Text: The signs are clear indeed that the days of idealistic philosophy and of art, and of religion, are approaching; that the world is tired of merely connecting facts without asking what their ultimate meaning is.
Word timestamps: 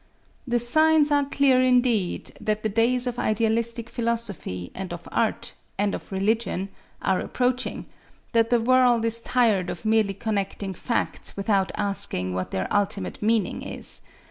The 0.47 0.57
signs 0.57 1.11
are 1.11 1.25
clear 1.25 1.61
indeed 1.61 2.31
that 2.41 2.63
the 2.63 2.69
days 2.69 3.05
of 3.05 3.19
idealistic 3.19 3.87
philosophy 3.87 4.71
and 4.73 4.91
of 4.91 5.07
art, 5.11 5.53
and 5.77 5.93
of 5.93 6.11
religion, 6.11 6.69
are 7.03 7.19
approaching; 7.19 7.85
that 8.31 8.49
the 8.49 8.59
world 8.59 9.05
is 9.05 9.21
tired 9.21 9.69
of 9.69 9.85
merely 9.85 10.15
connecting 10.15 10.73
facts 10.73 11.37
without 11.37 11.71
asking 11.75 12.33
what 12.33 12.49
their 12.49 12.67
ultimate 12.75 13.21
meaning 13.21 13.61
is. 13.61 14.01